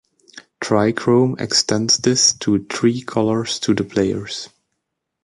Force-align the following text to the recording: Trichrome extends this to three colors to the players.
Trichrome 0.59 1.39
extends 1.39 1.97
this 1.97 2.33
to 2.33 2.63
three 2.65 3.03
colors 3.03 3.59
to 3.59 3.75
the 3.75 3.83
players. 3.83 4.49